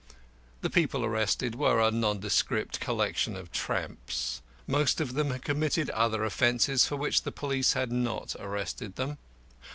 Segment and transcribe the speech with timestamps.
[0.61, 4.41] The people arrested were a nondescript collection of tramps.
[4.65, 9.19] Most of them had committed other offences for which the police had not arrested them.